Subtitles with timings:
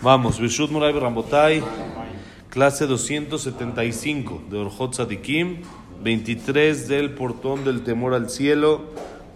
[0.00, 1.60] Vamos, Bishut Murai Rambotai,
[2.50, 5.62] clase 275 de Orjot Sadikim,
[6.04, 8.84] 23 del portón del temor al cielo,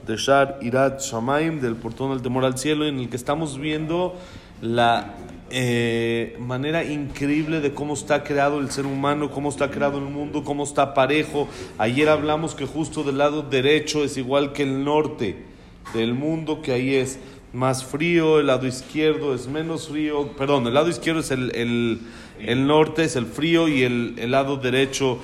[0.06, 4.14] de Shar Irat Shamaim, del portón del temor al cielo, en el que estamos viendo
[4.60, 5.16] la
[5.50, 10.44] eh, manera increíble de cómo está creado el ser humano, cómo está creado el mundo,
[10.44, 11.48] cómo está parejo.
[11.76, 15.44] Ayer hablamos que justo del lado derecho es igual que el norte
[15.92, 17.18] del mundo, que ahí es
[17.52, 22.00] más frío, el lado izquierdo es menos frío, perdón, el lado izquierdo es el, el,
[22.40, 25.18] el norte, es el frío y el, el, lado derecho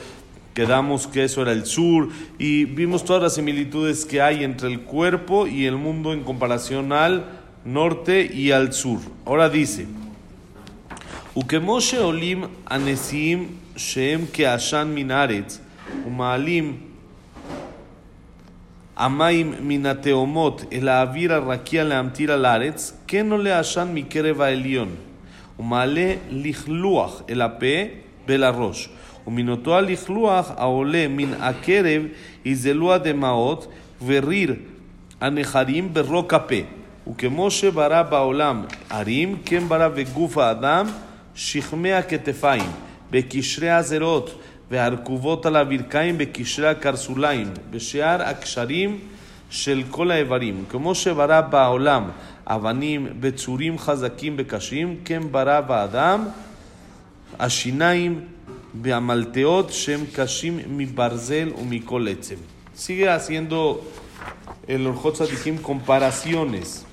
[0.53, 4.81] quedamos que eso era el sur y vimos todas las similitudes que hay entre el
[4.81, 7.25] cuerpo y el mundo en comparación al
[7.65, 9.01] norte y al sur.
[9.25, 9.87] Ahora dice,
[11.35, 15.61] Ukemoshe olim anesim sheem ke ashan minaretz
[16.05, 16.88] umaalim
[18.98, 24.90] המים מן התהומות אל האוויר הרקיע להמטיר על הארץ, כן עולה עשן מקרב העליון,
[25.60, 27.76] ומעלה לכלוך אל הפה
[28.28, 28.90] ואל הראש.
[29.28, 32.04] ומן אותו הלכלוך העולה מן הקרב
[32.46, 33.68] יזלו הדמעות
[34.06, 34.56] וריר
[35.22, 36.56] הנחרים ברוק הפה.
[37.08, 40.88] וכמו שברא בעולם ערים, כן ברא בגוף האדם
[41.36, 42.70] שכמי הכתפיים,
[43.12, 44.40] בקשרי הזרועות,
[44.72, 49.00] והרכובות על הברכיים בקשרי הקרסוליים, בשאר הקשרים
[49.50, 50.64] של כל האיברים.
[50.70, 52.10] כמו שברא בעולם
[52.48, 56.26] אבנים בצורים חזקים וקשים, כן ברא באדם
[57.40, 58.22] השיניים
[58.82, 62.36] והמלטאות שהם קשים מברזל ומכל עצם.
[62.76, 63.82] Sigue haciendo
[64.68, 66.86] el Orjot Sadikim comparaciones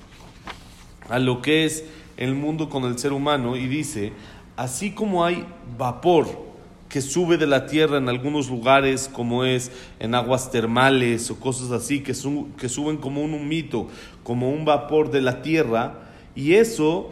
[1.09, 1.83] a lo que es
[2.17, 4.13] el mundo con el ser humano y dice,
[4.57, 5.43] así como hay
[5.79, 6.44] vapor
[6.88, 11.70] que sube de la tierra en algunos lugares, como es en aguas termales o cosas
[11.70, 13.88] así, que, su, que suben como un humito,
[14.22, 16.00] como un vapor de la tierra,
[16.34, 17.10] y eso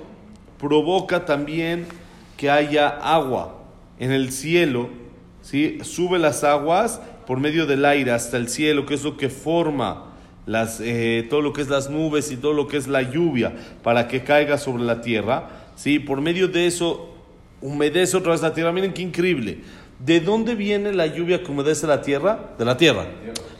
[0.59, 1.87] provoca también
[2.37, 3.61] que haya agua
[3.99, 4.89] en el cielo,
[5.43, 5.79] ¿sí?
[5.83, 10.15] sube las aguas por medio del aire hasta el cielo, que es lo que forma
[10.47, 13.55] las, eh, todo lo que es las nubes y todo lo que es la lluvia
[13.83, 15.99] para que caiga sobre la tierra, ¿sí?
[15.99, 17.14] por medio de eso
[17.65, 18.73] humedece otra vez la tierra.
[18.73, 19.63] Miren qué increíble.
[19.99, 22.51] ¿De dónde viene la lluvia que humedece la tierra?
[22.59, 23.07] De la tierra.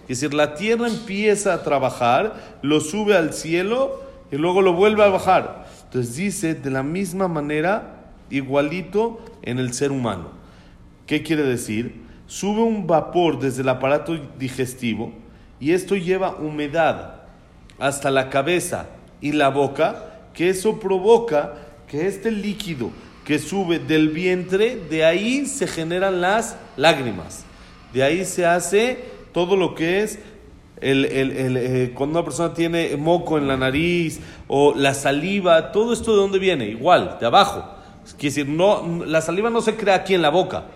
[0.03, 5.03] Es decir, la tierra empieza a trabajar, lo sube al cielo y luego lo vuelve
[5.03, 5.67] a bajar.
[5.85, 10.33] Entonces dice, de la misma manera, igualito en el ser humano.
[11.07, 12.03] ¿Qué quiere decir?
[12.27, 15.15] Sube un vapor desde el aparato digestivo
[15.59, 17.23] y esto lleva humedad
[17.79, 18.87] hasta la cabeza
[19.23, 21.55] y la boca, que eso provoca
[21.89, 22.91] que este líquido
[23.25, 27.45] que sube del vientre, de ahí se generan las lágrimas.
[27.93, 30.19] De ahí se hace todo lo que es
[30.81, 35.73] el, el, el, eh, cuando una persona tiene moco en la nariz o la saliva,
[35.73, 36.67] todo esto de dónde viene?
[36.67, 37.65] Igual, de abajo.
[38.19, 40.67] Quiere decir, no, la saliva no se crea aquí en la boca,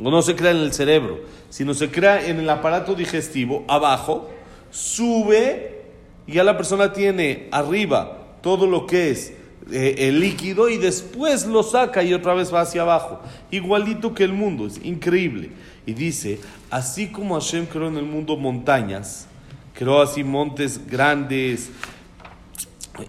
[0.00, 4.30] o no se crea en el cerebro, sino se crea en el aparato digestivo, abajo,
[4.70, 5.82] sube
[6.26, 9.32] y ya la persona tiene arriba todo lo que es
[9.70, 13.20] eh, el líquido y después lo saca y otra vez va hacia abajo.
[13.50, 15.50] Igualito que el mundo, es increíble.
[15.86, 16.40] Y dice,
[16.70, 19.26] así como Hashem creó en el mundo montañas,
[19.74, 21.70] creó así montes grandes,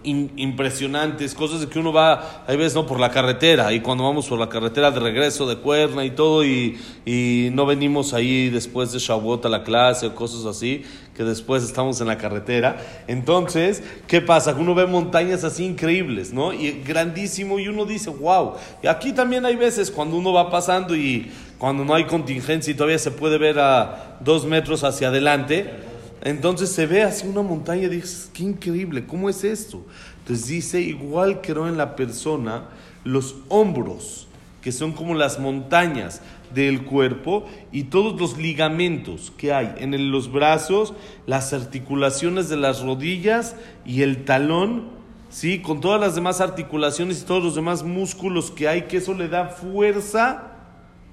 [0.04, 4.38] impresionantes, cosas que uno va, hay veces no por la carretera, y cuando vamos por
[4.38, 8.98] la carretera de regreso de Cuerna y todo, y, y no venimos ahí después de
[8.98, 10.82] Shavuot a la clase o cosas así,
[11.16, 12.76] que después estamos en la carretera.
[13.08, 14.54] Entonces, ¿qué pasa?
[14.54, 16.52] Uno ve montañas así increíbles, ¿no?
[16.52, 18.54] Y grandísimo, y uno dice, wow.
[18.82, 22.74] Y aquí también hay veces cuando uno va pasando y cuando no hay contingencia y
[22.74, 25.87] todavía se puede ver a dos metros hacia adelante,
[26.22, 29.84] entonces se ve así una montaña y dices, qué increíble, ¿cómo es esto?
[30.20, 32.68] Entonces dice, igual creó en la persona
[33.04, 34.26] los hombros,
[34.60, 36.20] que son como las montañas
[36.52, 40.94] del cuerpo, y todos los ligamentos que hay en los brazos,
[41.26, 43.54] las articulaciones de las rodillas
[43.86, 44.88] y el talón,
[45.30, 45.60] ¿sí?
[45.60, 49.28] con todas las demás articulaciones y todos los demás músculos que hay, que eso le
[49.28, 50.52] da fuerza,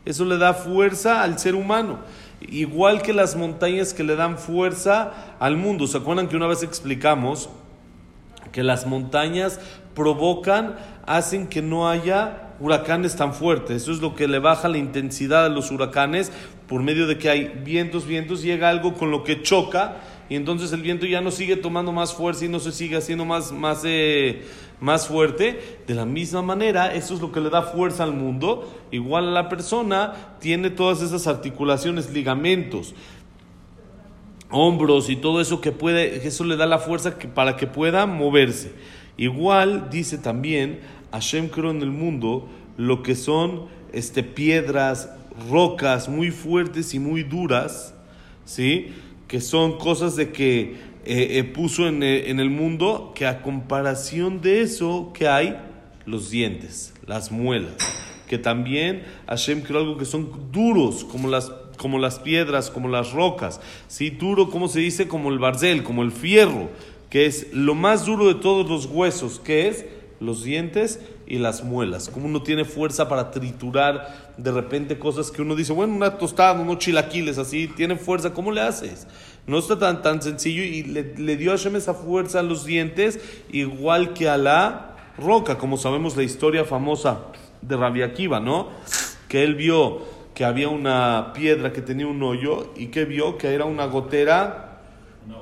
[0.04, 2.00] eso le da fuerza al ser humano
[2.42, 5.88] igual que las montañas que le dan fuerza al mundo.
[5.88, 7.50] ¿Se acuerdan que una vez explicamos
[8.52, 9.60] que las montañas
[9.94, 13.84] provocan, hacen que no haya huracanes tan fuertes?
[13.84, 16.32] Eso es lo que le baja la intensidad de los huracanes
[16.68, 19.98] por medio de que hay vientos, vientos, llega algo con lo que choca
[20.30, 23.26] y entonces el viento ya no sigue tomando más fuerza y no se sigue haciendo
[23.26, 24.44] más, más, eh,
[24.80, 25.78] más fuerte.
[25.86, 28.74] De la misma manera, eso es lo que le da fuerza al mundo.
[28.92, 32.96] Igual la persona tiene todas esas articulaciones, ligamentos,
[34.50, 38.08] hombros y todo eso que puede, eso le da la fuerza que, para que pueda
[38.08, 38.72] moverse.
[39.18, 40.80] Igual dice también,
[41.12, 45.10] Hashem creó en el mundo lo que son este, piedras,
[45.52, 47.94] rocas muy fuertes y muy duras,
[48.44, 48.92] ¿sí?
[49.28, 50.76] Que son cosas de que
[51.06, 55.56] eh, eh, puso en, eh, en el mundo, que a comparación de eso, que hay
[56.06, 57.76] los dientes, las muelas,
[58.28, 63.12] que también Hashem creó algo que son duros, como las, como las piedras, como las
[63.12, 64.10] rocas, ¿sí?
[64.10, 66.70] duro, como se dice, como el barzel, como el fierro,
[67.10, 69.86] que es lo más duro de todos los huesos, que es
[70.20, 72.10] los dientes y las muelas.
[72.10, 76.60] Como uno tiene fuerza para triturar de repente cosas que uno dice, bueno, una tostada,
[76.60, 79.08] unos chilaquiles así, tiene fuerza, ¿cómo le haces?
[79.48, 83.20] No está tan, tan sencillo y le, dio a Hashem esa fuerza a los dientes,
[83.52, 87.20] igual que a la roca, como sabemos la historia famosa
[87.62, 88.70] de Rabbi Akiva, ¿no?
[89.28, 90.02] Que él vio
[90.34, 94.82] que había una piedra que tenía un hoyo y que vio que era una gotera,
[95.26, 95.38] una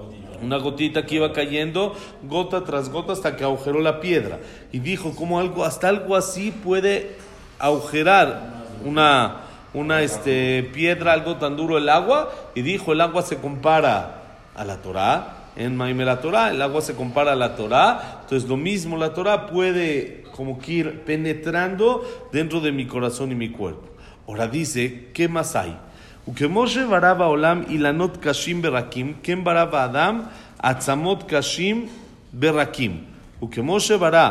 [0.58, 4.40] gotita que iba cayendo gota tras gota hasta que agujeró la piedra.
[4.72, 7.16] Y dijo, ¿cómo algo, hasta algo así puede
[7.60, 9.42] agujerar una,
[9.74, 12.32] una este, piedra, algo tan duro el agua?
[12.56, 14.22] Y dijo, el agua se compara
[14.56, 15.40] a la Torah.
[15.56, 18.22] En Maime la Torah, el agua se compara a la Torah.
[18.22, 23.36] Entonces lo mismo, la Torah puede como que ir penetrando dentro de mi corazón y
[23.36, 23.88] mi cuerpo.
[24.28, 25.78] Ahora dice, ¿qué más hay?
[26.30, 30.22] וכמשה ברא בעולם אילנות קשים ברקים, כן ברא באדם
[30.60, 31.88] עצמות קשים
[32.34, 32.98] ברקים.
[33.44, 34.30] וכמו שברא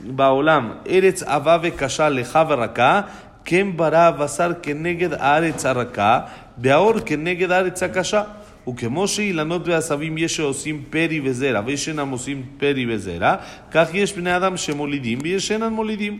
[0.00, 3.00] בעולם ארץ עבה וקשה לך ורכה,
[3.44, 6.20] כן ברא בשר כנגד הארץ הרכה,
[6.58, 8.22] והאור כנגד הארץ הקשה.
[8.68, 13.34] וכמו שאילנות ועשבים יש שעושים פרי וזרע, ויש שאינם עושים פרי וזרע,
[13.70, 16.18] כך יש בני אדם שמולידים ויש שאינם מולידים.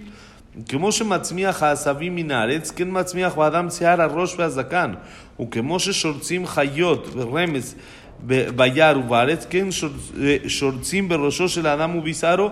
[0.69, 4.94] כמו שמצמיח העשבים מן הארץ, כן מצמיח באדם שיער הראש והזקן.
[5.39, 7.75] וכמו ששורצים חיות ורמז
[8.56, 9.68] ביער ובארץ, כן
[10.47, 12.50] שורצים בראשו של האדם ובשרו.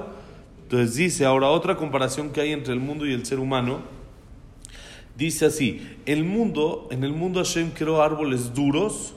[0.74, 3.82] Entonces dice, ahora otra comparación que hay entre el mundo y el ser humano,
[5.16, 9.14] dice así, el mundo, en el mundo Hashem creó árboles duros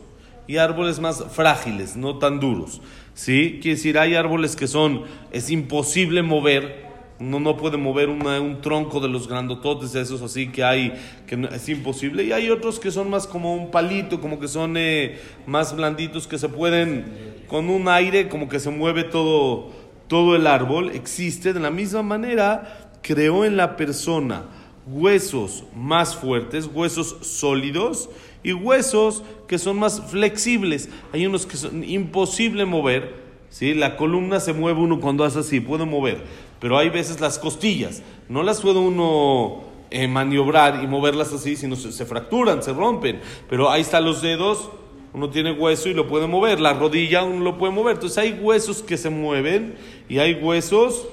[0.46, 2.82] y árboles más frágiles, no tan duros.
[3.14, 3.58] ¿Sí?
[3.62, 6.84] Quiere decir, hay árboles que son, es imposible mover,
[7.21, 10.93] no, no puede mover un tronco de los grandototes, esos así que hay,
[11.27, 12.23] que es imposible.
[12.23, 16.27] Y hay otros que son más como un palito, como que son eh, más blanditos,
[16.27, 17.05] que se pueden,
[17.47, 19.71] con un aire, como que se mueve todo,
[20.07, 20.91] todo el árbol.
[20.93, 24.45] Existe de la misma manera, creó en la persona
[24.87, 28.09] huesos más fuertes, huesos sólidos
[28.41, 30.89] y huesos que son más flexibles.
[31.13, 33.21] Hay unos que son imposible mover.
[33.49, 33.75] ¿sí?
[33.75, 38.03] La columna se mueve uno cuando hace así, puede mover pero hay veces las costillas,
[38.29, 43.19] no las puede uno eh, maniobrar y moverlas así, sino se, fracturan, se rompen,
[43.49, 44.69] pero ahí están los dedos,
[45.11, 48.39] uno tiene hueso y lo puede mover, la rodilla uno lo puede mover, entonces hay
[48.39, 49.73] huesos que se mueven
[50.07, 51.07] y hay huesos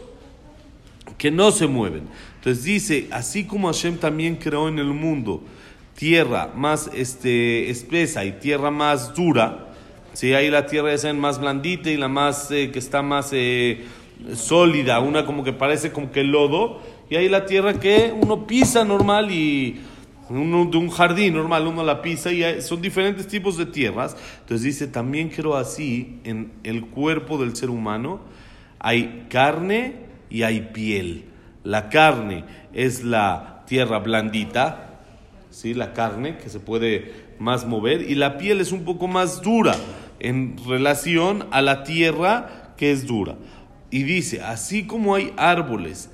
[1.16, 2.02] que no se mueven.
[2.36, 5.42] Entonces dice, así como Hashem también creó en el mundo
[5.96, 9.68] tierra más este, espesa y tierra más dura,
[10.12, 13.84] si hay la tierra esa más blandita y la más eh, que está más eh,
[14.34, 16.80] sólida, una como que parece como que lodo,
[17.10, 19.80] y hay la tierra que uno pisa normal y
[20.30, 24.16] uno de un jardín normal uno la pisa y son diferentes tipos de tierras.
[24.40, 28.20] Entonces dice, también quiero así en el cuerpo del ser humano
[28.78, 29.94] hay carne
[30.30, 31.24] y hay piel.
[31.64, 35.00] La carne es la tierra blandita,
[35.50, 35.74] ¿sí?
[35.74, 39.74] la carne que se puede más mover, y la piel es un poco más dura
[40.20, 43.36] en relación a la tierra que es dura.
[43.90, 46.10] Y dice, así como hay árboles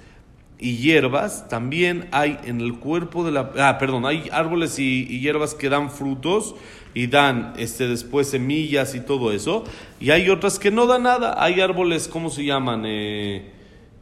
[0.59, 3.53] y hierbas, también hay en el cuerpo de la...
[3.59, 6.55] Ah, perdón, hay árboles y, hierbas que dan frutos
[6.95, 9.65] y dan este, después semillas y todo eso.
[9.99, 11.43] Y hay otras que no dan nada.
[11.43, 12.85] Hay árboles, ¿cómo se llaman?
[12.87, 13.51] Eh,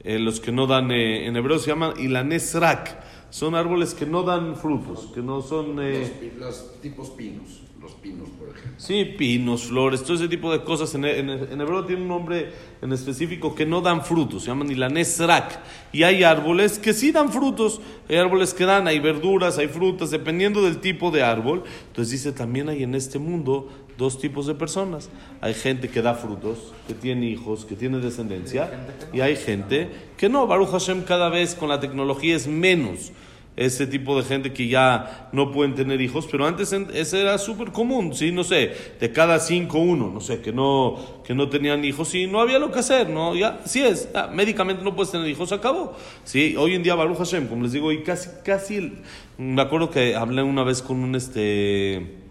[0.05, 3.02] eh, los que no dan, eh, en hebreo se llaman ilanesrak.
[3.31, 5.76] Son árboles que no dan frutos, que no son...
[5.76, 8.73] los tipos pinos los pinos, por ejemplo.
[8.77, 10.95] Sí, pinos, flores, todo ese tipo de cosas.
[10.95, 15.61] En, en, hebreo tiene un nombre en específico que no dan frutos, se llaman ilanesrak.
[15.93, 20.11] Y hay árboles que sí dan frutos, hay árboles que dan, hay verduras, hay frutas,
[20.11, 21.65] dependiendo del tipo de árbol.
[21.89, 25.11] Entonces dice, también hay en este mundo dos tipos de personas.
[25.41, 28.71] Hay gente que da frutos, que tiene hijos, que tiene descendencia,
[29.12, 30.47] y hay gente que no.
[30.47, 33.12] Baruch Hashem cada vez con la tecnología es menos
[33.56, 37.71] ese tipo de gente que ya no pueden tener hijos, pero antes ese era súper
[37.71, 38.32] común, ¿sí?
[38.32, 42.26] No sé, de cada cinco uno, no sé, que no, que no tenían hijos y
[42.26, 43.35] no había lo que hacer, ¿no?
[43.35, 45.94] Ya, sí es, médicamente no puedes tener hijos, acabó,
[46.25, 46.56] ¿sí?
[46.56, 48.94] Hoy en día Baruch Hashem, como les digo, y casi, casi,
[49.37, 52.23] me acuerdo que hablé una vez con un, este,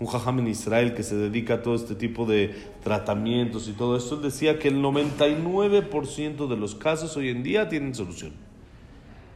[0.00, 2.52] un jajam en Israel que se dedica a todo este tipo de
[2.82, 7.94] tratamientos y todo esto, decía que el 99% de los casos hoy en día tienen
[7.94, 8.43] solución.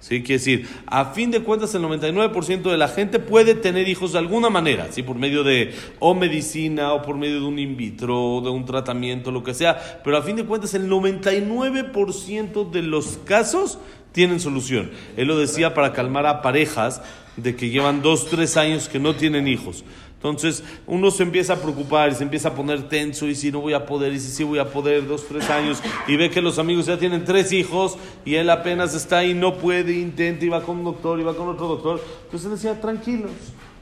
[0.01, 0.23] ¿Sí?
[0.23, 4.19] Quiere decir, a fin de cuentas, el 99% de la gente puede tener hijos de
[4.19, 5.03] alguna manera, ¿sí?
[5.03, 8.65] por medio de o medicina, o por medio de un in vitro, o de un
[8.65, 10.01] tratamiento, lo que sea.
[10.05, 13.79] Pero a fin de cuentas, el 99% de los casos
[14.13, 14.91] tienen solución.
[15.17, 17.03] Él lo decía para calmar a parejas
[17.37, 19.85] de que llevan dos, tres años que no tienen hijos.
[20.19, 23.61] Entonces uno se empieza a preocupar y se empieza a poner tenso y si no
[23.61, 26.43] voy a poder y si sí voy a poder dos, tres años y ve que
[26.43, 30.49] los amigos ya tienen tres hijos y él apenas está ahí, no puede, intenta y
[30.49, 32.03] va con un doctor y va con otro doctor.
[32.25, 33.31] Entonces decía, tranquilos,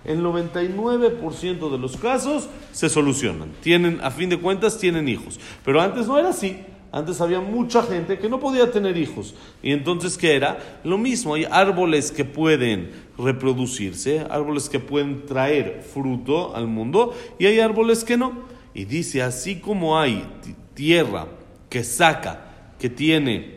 [0.05, 3.49] el 99% de los casos se solucionan.
[3.63, 5.41] Tienen, a fin de cuentas, tienen hijos.
[5.65, 6.65] Pero antes no era así.
[6.93, 9.35] Antes había mucha gente que no podía tener hijos.
[9.63, 10.81] Y entonces, ¿qué era?
[10.85, 17.47] Lo mismo, hay árboles que pueden reproducirse, árboles que pueden traer fruto al mundo y
[17.47, 18.45] hay árboles que no.
[18.75, 20.25] Y dice, así como hay
[20.75, 21.27] tierra
[21.69, 23.57] que saca, que tiene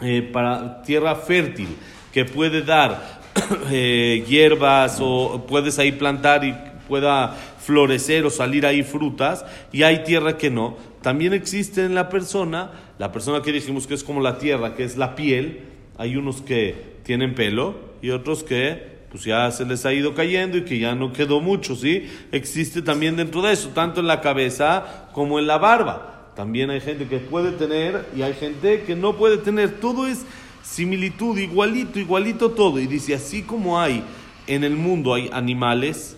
[0.00, 1.68] eh, para tierra fértil,
[2.12, 3.20] que puede dar
[3.70, 6.54] eh, hierbas o puedes ahí plantar y
[6.88, 10.76] pueda florecer o salir ahí frutas, y hay tierra que no.
[11.02, 14.84] También existe en la persona, la persona que dijimos que es como la tierra, que
[14.84, 15.62] es la piel,
[15.96, 20.58] hay unos que tienen pelo y otros que pues ya se les ha ido cayendo
[20.58, 22.08] y que ya no quedó mucho, ¿sí?
[22.30, 26.32] Existe también dentro de eso, tanto en la cabeza como en la barba.
[26.36, 29.80] También hay gente que puede tener y hay gente que no puede tener.
[29.80, 30.24] Todo es
[30.62, 32.78] similitud, igualito, igualito todo.
[32.78, 34.04] Y dice, así como hay
[34.46, 36.16] en el mundo, hay animales,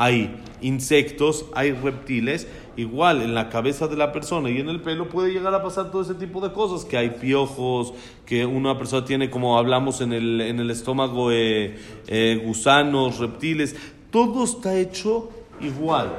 [0.00, 5.10] hay insectos, hay reptiles, igual en la cabeza de la persona y en el pelo
[5.10, 7.92] puede llegar a pasar todo ese tipo de cosas, que hay piojos,
[8.24, 11.76] que una persona tiene, como hablamos en el, en el estómago, eh,
[12.06, 13.76] eh, gusanos, reptiles,
[14.10, 15.28] todo está hecho
[15.60, 16.10] igual.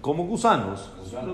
[0.00, 0.88] Como gusanos,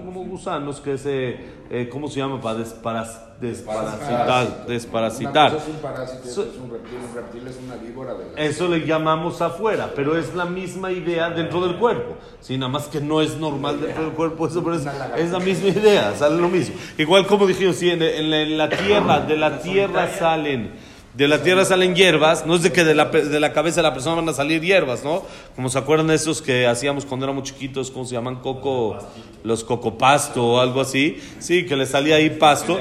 [0.04, 1.36] como gusanos que se,
[1.70, 2.40] eh, ¿cómo se llama?
[2.40, 3.38] Para desparasitar.
[3.40, 4.66] Desparasitar.
[4.66, 5.54] desparasitar.
[5.54, 8.40] es un parásito, es un reptil, un reptil es una víbora de la...
[8.40, 12.16] Eso le llamamos afuera, pero es la misma idea dentro del cuerpo.
[12.40, 14.86] Sí, nada más que no es normal dentro del cuerpo, eso pero es,
[15.16, 16.74] es la misma idea, sale lo mismo.
[16.98, 20.72] Igual como dijimos, sí, en, en la- en la tierra, de la tierra salen
[21.14, 23.84] de la tierra salen hierbas, no es de que de la, de la cabeza de
[23.84, 25.22] la persona van a salir hierbas, ¿no?
[25.54, 28.36] Como se acuerdan de esos que hacíamos cuando éramos chiquitos, ¿cómo se llaman?
[28.36, 28.98] Coco,
[29.44, 31.20] los cocopasto o algo así.
[31.38, 32.78] Sí, que le salía ahí pasto.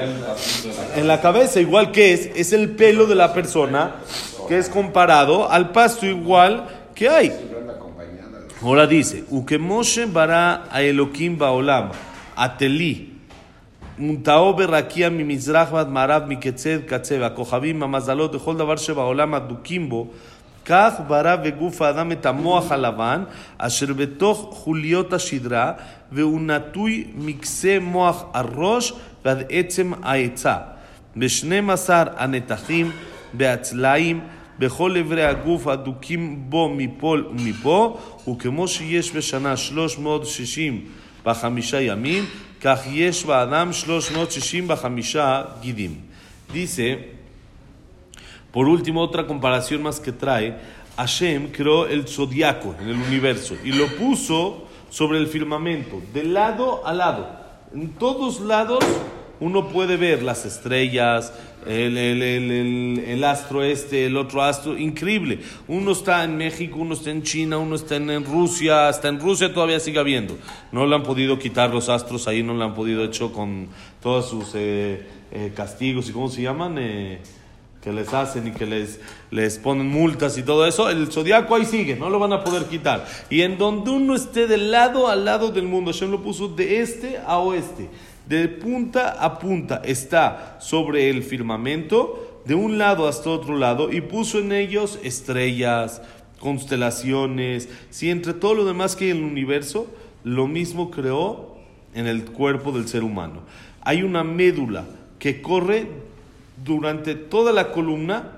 [0.96, 3.96] En la cabeza, igual que es, es el pelo de la persona
[4.48, 7.32] que es comparado al pasto igual que hay.
[8.62, 11.90] Ahora dice, Ukemoshe bara a Elohim baolam,
[12.34, 13.13] ateli,
[13.98, 20.06] מונטאו ברקיע ממזרח ועד מערב מקצה קצה והכוכבים המזלות וכל דבר שבעולם הדוקים בו
[20.64, 23.24] כך ברא בגוף האדם את המוח הלבן
[23.58, 25.72] אשר בתוך חוליות השדרה
[26.12, 28.92] והוא נטוי מקצה מוח הראש
[29.24, 30.56] ועד עצם העצה.
[31.16, 32.90] בשנים עשר הנתחים
[33.32, 34.20] בהצלעים
[34.58, 37.98] בכל אברי הגוף הדוקים בו מפה ומפה
[38.28, 39.54] וכמו שיש בשנה
[41.24, 42.26] Bahamisha Yamim,
[42.60, 45.96] Kahyesh Adam Shloshnot Shishim Bahamisha Gidim.
[46.52, 47.14] Dice,
[48.52, 50.56] por último, otra comparación más que trae,
[50.96, 56.86] Hashem creó el zodiaco en el universo y lo puso sobre el firmamento, de lado
[56.86, 57.26] a lado.
[57.74, 58.84] En todos lados
[59.40, 61.32] uno puede ver las estrellas,
[61.66, 65.40] el, el- el- el- astro este, el otro astro, increíble.
[65.68, 69.18] Uno está en México, uno está en China, uno está en, en Rusia, hasta en
[69.20, 70.36] Rusia todavía sigue habiendo.
[70.72, 73.68] No le han podido quitar los astros ahí, no le han podido hecho con
[74.02, 76.76] todos sus eh, eh, castigos y cómo se llaman.
[76.78, 77.18] Eh,
[77.82, 78.98] que les hacen y que les,
[79.30, 82.64] les ponen multas y todo eso, el zodiaco ahí sigue, no lo van a poder
[82.64, 83.04] quitar.
[83.28, 86.80] Y en donde uno esté de lado a lado del mundo, Hashem lo puso de
[86.80, 87.90] este a oeste,
[88.28, 94.00] de punta a punta, está sobre el firmamento, de un lado hasta otro lado, y
[94.00, 96.02] puso en ellos estrellas,
[96.38, 99.86] constelaciones, si entre todo lo demás que hay en el universo,
[100.24, 101.56] lo mismo creó
[101.94, 103.42] en el cuerpo del ser humano.
[103.82, 104.84] Hay una médula
[105.18, 105.86] que corre
[106.64, 108.32] durante toda la columna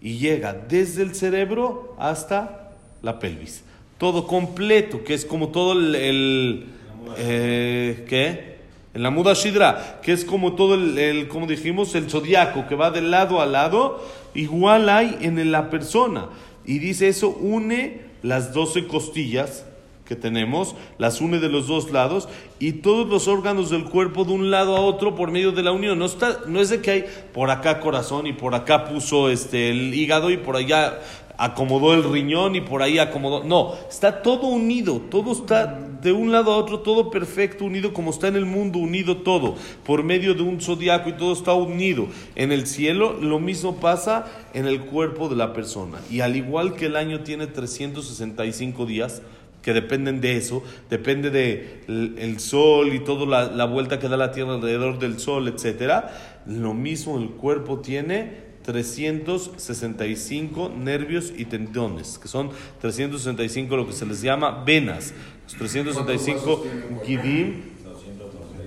[0.00, 3.64] y llega desde el cerebro hasta la pelvis.
[3.98, 6.66] Todo completo, que es como todo el...
[7.16, 8.55] eh, ¿Qué?
[8.96, 12.74] En la muda shidra, que es como todo el, el, como dijimos, el zodiaco, que
[12.74, 16.30] va de lado a lado, igual hay en la persona.
[16.64, 19.66] Y dice eso, une las doce costillas
[20.06, 22.26] que tenemos, las une de los dos lados
[22.58, 25.72] y todos los órganos del cuerpo de un lado a otro por medio de la
[25.72, 25.98] unión.
[25.98, 29.68] No, está, no es de que hay por acá corazón y por acá puso este,
[29.68, 31.00] el hígado y por allá
[31.38, 33.44] acomodó el riñón y por ahí acomodó.
[33.44, 35.66] No, está todo unido, todo está
[36.02, 39.56] de un lado a otro, todo perfecto, unido como está en el mundo, unido todo,
[39.84, 42.06] por medio de un zodiaco y todo está unido.
[42.34, 45.98] En el cielo lo mismo pasa en el cuerpo de la persona.
[46.10, 49.22] Y al igual que el año tiene 365 días,
[49.62, 54.16] que dependen de eso, depende de el sol y toda la, la vuelta que da
[54.16, 56.42] la Tierra alrededor del sol, etcétera.
[56.46, 64.04] Lo mismo el cuerpo tiene 365 nervios y tendones, que son 365 lo que se
[64.04, 65.14] les llama venas.
[65.44, 66.64] Los 365
[67.04, 67.62] Gidim,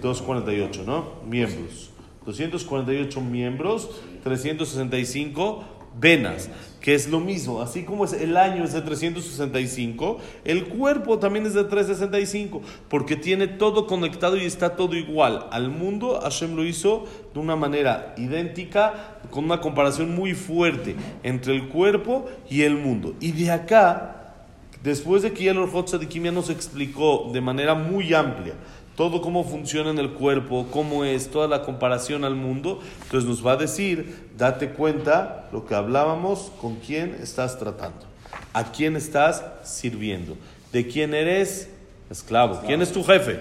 [0.02, 1.16] 248, ¿no?
[1.28, 1.90] Miembros.
[2.26, 3.90] 248 miembros,
[4.24, 6.50] 365 venas,
[6.82, 11.46] que es lo mismo, así como es el año es de 365, el cuerpo también
[11.46, 15.48] es de 365, porque tiene todo conectado y está todo igual.
[15.52, 21.54] Al mundo Hashem lo hizo de una manera idéntica, con una comparación muy fuerte entre
[21.54, 23.14] el cuerpo y el mundo.
[23.20, 24.34] Y de acá,
[24.82, 28.54] después de que ya el Orjot Sadikim nos explicó de manera muy amplia,
[29.00, 33.48] todo cómo funciona en el cuerpo, cómo es, toda la comparación al mundo, entonces nos
[33.48, 38.06] va a decir, date cuenta lo que hablábamos, con quién estás tratando,
[38.52, 40.36] a quién estás sirviendo,
[40.74, 41.70] de quién eres
[42.10, 43.40] esclavo, quién es tu jefe,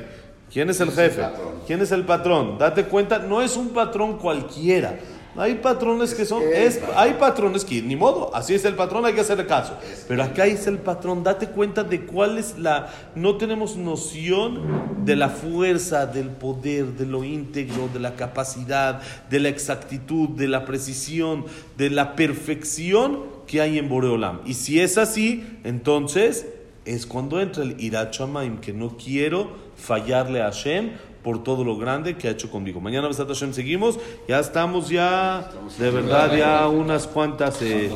[0.53, 1.27] quién es el jefe,
[1.67, 4.97] quién es el patrón, date cuenta, no es un patrón cualquiera.
[5.37, 9.15] Hay patrones que son, es, hay patrones que ni modo, así es el patrón, hay
[9.15, 9.77] que hacerle caso.
[10.09, 15.17] Pero acá es el patrón, date cuenta de cuál es la, no tenemos noción de
[15.17, 20.65] la fuerza, del poder, de lo íntegro, de la capacidad, de la exactitud, de la
[20.65, 21.45] precisión,
[21.77, 24.41] de la perfección que hay en Boreolam.
[24.45, 26.47] Y si es así, entonces
[26.85, 30.91] es cuando entra el Irachamaim, que no quiero fallarle a Hashem
[31.29, 32.81] por todo lo grande que ha hecho conmigo.
[32.81, 33.99] Mañana, Besat Hashem, seguimos.
[34.27, 37.95] Ya estamos ya, de verdad, ya unas cuantas, eh,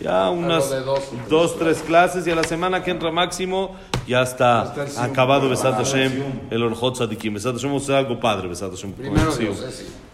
[0.00, 0.74] ya unas
[1.28, 2.26] dos, tres clases.
[2.26, 3.76] Y a la semana que entra máximo,
[4.08, 7.34] ya está acabado Besat Hashem, el Orjot Sadikim.
[7.34, 8.94] Besat Hashem, hacer algo padre, Besat Hashem.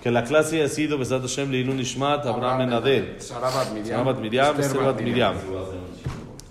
[0.03, 4.05] Que la clase ha sido Besat Hashem, Leilun Ishmat, Abraham Enadel, Sarabat Miriam.
[4.05, 5.37] Sarabat Miriam, Sarabat Miriam,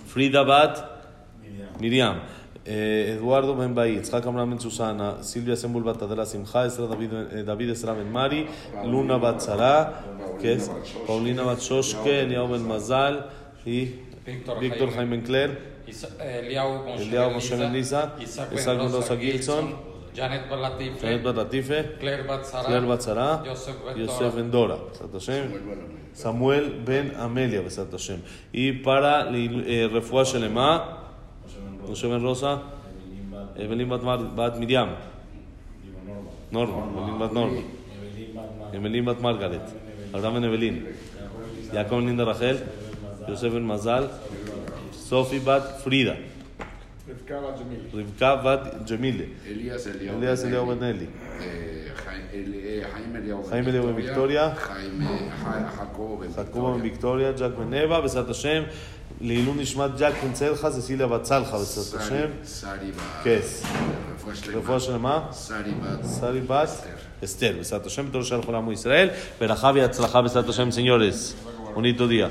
[0.07, 0.85] Frida Bat
[1.81, 2.21] Miriam.
[2.69, 7.13] Eh, Eduardo Ben Baí, Itzhak Amram Ben Susana, Silvia Sembul Bat Adela Simcha, Esra David,
[7.13, 8.45] eh, David Esra Ben Mari,
[8.83, 10.03] Luna Bat Sara,
[10.41, 10.69] que es
[11.07, 13.29] Paulina Bat Shoshke, Eliao Ben Mazal
[13.65, 14.01] y
[14.59, 15.23] Víctor Jaime.
[15.23, 15.77] Cler,
[16.19, 16.83] Eliao
[17.31, 19.73] Moshe Ben Lisa, Isaac Rosa Gilson,
[20.13, 24.35] Janet Balatife, Janet Bat Latife, Claire Batzara, Yosef Ben Yosef Dora.
[24.35, 25.51] Ben Dora, Besat Hashem.
[26.11, 27.61] Samuel Ben Amelia.
[28.51, 31.06] Y para eh, Refuah Shelema,
[31.87, 32.61] Moshe Ben Rosa,
[33.57, 34.89] Evelyn Bat, Mar- Bat Miriam,
[36.51, 37.61] Norma, Evelyn Bat Norma,
[38.73, 39.61] Evelyn Bat Margaret,
[40.13, 40.85] Abraham Ben Evelyn,
[41.73, 42.57] Jacob Ben Linda Rachel,
[43.27, 44.09] Yosef Ben Mazal,
[44.91, 46.15] Sophie Bat Frida,
[47.93, 51.07] Rivka Bat Jemile, Elías Eliao Elías Eliao Ben Eli,
[51.39, 53.53] Eh, Jaime Eli- eh, Jaime Eliao Ben
[59.21, 62.27] לעילוי נשמת ג'קלין לך, זה סיליה צלחה בעזרת השם.
[62.45, 63.23] סארי בת.
[63.23, 63.39] כן.
[64.53, 65.25] רפואה שלמה.
[66.03, 66.69] סארי בת.
[67.23, 69.09] אסתר, בעזרת השם, בתור שלחו לעמו ישראל.
[69.39, 71.33] ברכה והצלחה בעזרת השם, סניורס.
[71.73, 72.27] בוניטו דיה.